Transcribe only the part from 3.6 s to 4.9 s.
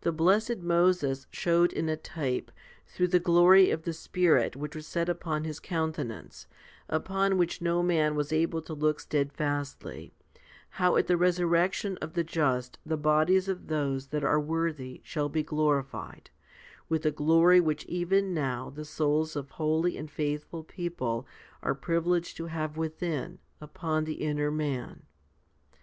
of the Spirit which was